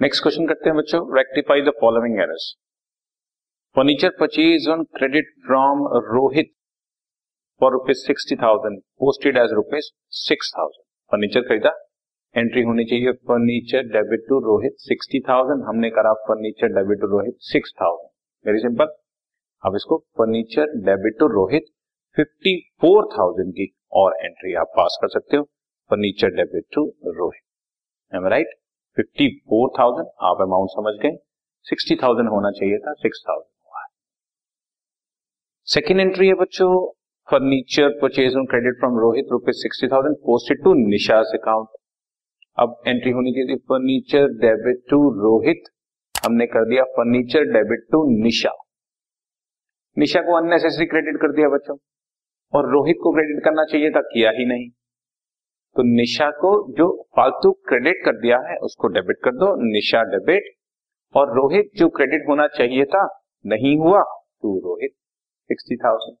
[0.00, 0.98] Next question करते हैं बच्चों.
[1.16, 2.46] Rectify the following errors
[3.76, 6.50] furniture purchase on credit from Rohit
[7.60, 9.88] for rupees sixty thousand posted as rupees
[10.18, 10.82] six thousand
[11.12, 11.72] furniture खरीदा?
[12.34, 13.12] Entry होनी चाहिए.
[13.30, 18.10] Furniture debit to Rohit sixty thousand हमने करा furniture debit to Rohit six thousand
[18.44, 18.92] very simple
[19.62, 21.72] अब इसको furniture debit to Rohit
[22.16, 23.70] fifty four thousand की
[24.02, 25.48] और entry आप पास कर सकते हो.
[25.90, 28.54] Furniture debit to Rohit am right
[28.96, 31.16] fifty four thousand आप अमाउंट समझ गए।
[31.66, 33.88] सिक्सटी थाउज़ेंड होना चाहिए था सिक्स थाउज़ेंड हुआ। है
[35.68, 36.70] सेकेंड एंट्री है बच्चों
[37.28, 41.68] furniture purchase on credit from Rohit rupees sixty thousand posted to Nisha's account
[42.58, 45.68] अब एंट्री होनी चाहिए फर्नीचर डेबिट टू रोहित
[46.14, 48.52] हमने कर दिया furniture debit to Nisha
[49.96, 51.76] Nisha को अननेसेसरी क्रेडिट कर दिया बच्चों।
[52.52, 54.68] और रोहित को क्रेडिट करना चाहिए था, किया ही नहीं।
[55.76, 60.42] तो निशा को जो फालतू क्रेडिट कर दिया है उसको डेबिट कर दो निशा डेबिट
[61.16, 64.02] और रोहित जो क्रेडिट होना चाहिए था नहीं हुआ
[64.42, 64.90] टू रोहित
[65.48, 66.16] सिक्सटी थाउज़ेंड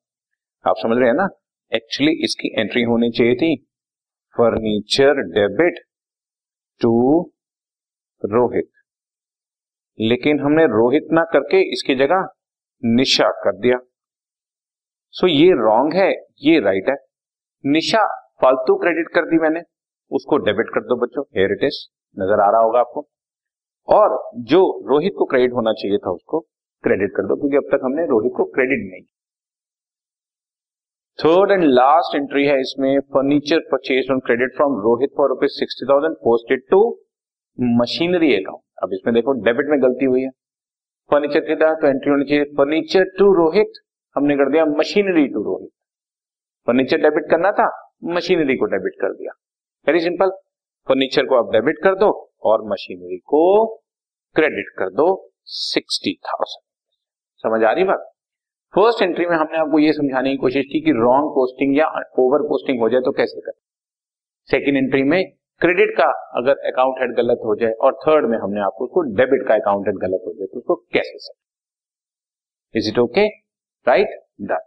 [0.68, 1.28] आप समझ रहे हैं ना?
[1.74, 3.56] एक्चुअली इसकी एंट्री होनी चाहिए थी।
[4.36, 5.74] Furniture debit
[6.82, 7.22] to
[8.24, 8.70] Rohit.
[10.00, 12.28] लेकिन हमने रोहित ना करके इसकी जगह
[12.84, 13.78] निशा कर दिया।
[15.10, 16.96] सो so, ये रॉन्ग है ये राइट है।
[17.66, 19.62] निशा फालतू क्रेडिट कर दी मैंने,
[20.10, 21.78] उसको डेबिट कर दो बच्चों हेयर इट इज़
[22.16, 23.06] नज़र आ रहा होगा आपको।
[23.88, 26.40] और जो रोहित को क्रेडिट होना चाहिए था उसको
[26.84, 29.02] क्रेडिट कर दो, क्योंकि अब तक हमने रोहित को क्रेडिट नहीं
[31.18, 35.86] थर्ड एंड लास्ट एंट्री है इसमें furniture purchase on credit from Rohit for rupees sixty
[35.90, 36.80] thousand posted to
[37.58, 40.30] machinery account अब इसमें देखो डेबिट में गलती हुई है।
[41.10, 43.72] फर्नीचर खरीदा तो एंट्री होनी चाहिए फर्नीचर टू रोहित,
[44.16, 45.70] हमने कर दिया machinery to Rohit.
[46.68, 47.68] Furniture debit करना था?
[48.02, 49.32] मशीनरी को डेबिट कर दिया।
[49.86, 50.30] वेरी सिंपल
[50.88, 52.10] फर्नीचर को आप डेबिट कर दो
[52.44, 53.44] और मशीनरी को
[54.36, 55.06] क्रेडिट कर दो
[55.52, 56.62] सिक्सटी थाउज़ेंड।
[57.44, 58.12] समझ आ रही बात?
[58.74, 61.86] फ़र्स्ट एंट्री में हमने आपको यह समझाने की कोशिश की कि रॉन्ग पोस्टिंग या
[62.18, 63.60] ओवर पोस्टिंग हो जाए तो कैसे करें।
[64.48, 65.22] सेकेंड एंट्री में
[65.60, 66.06] क्रेडिट का
[66.38, 69.86] अगर अकाउंट हेड गलत हो जाए और थर्ड में हमने आपको उसको डेबिट का अकाउंट
[69.86, 73.26] हेड गलत हो जाए तो उसको कैसे sir is it okay
[73.86, 74.66] right done